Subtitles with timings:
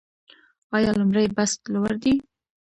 [0.75, 2.13] آیا لومړی بست لوړ دی؟